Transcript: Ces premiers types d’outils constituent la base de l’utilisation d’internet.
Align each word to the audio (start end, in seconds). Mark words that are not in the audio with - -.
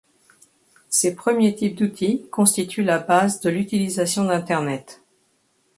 Ces 0.89 1.13
premiers 1.13 1.53
types 1.53 1.75
d’outils 1.75 2.25
constituent 2.31 2.81
la 2.81 2.97
base 2.97 3.39
de 3.39 3.51
l’utilisation 3.51 4.23
d’internet. 4.25 5.03